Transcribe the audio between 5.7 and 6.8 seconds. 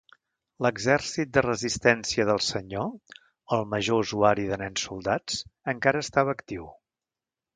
encara estava actiu.